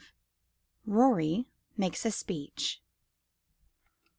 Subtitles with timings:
[0.87, 1.45] Rorie
[1.77, 2.81] makes a Speech.